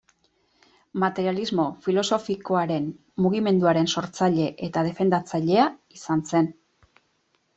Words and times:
Materialismo 1.01 1.65
filosofikoaren 1.87 2.87
mugimenduaren 3.25 3.91
sortzaile 3.97 4.49
eta 4.69 4.85
defendatzailea 4.89 5.67
izan 5.99 6.25
zen. 6.33 6.49